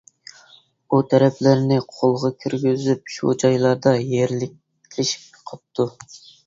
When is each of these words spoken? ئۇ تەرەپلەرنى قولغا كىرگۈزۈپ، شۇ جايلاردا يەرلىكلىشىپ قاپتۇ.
ئۇ 0.95 1.01
تەرەپلەرنى 1.11 1.77
قولغا 1.97 2.33
كىرگۈزۈپ، 2.45 3.15
شۇ 3.19 3.37
جايلاردا 3.45 3.97
يەرلىكلىشىپ 4.17 5.43
قاپتۇ. 5.51 5.93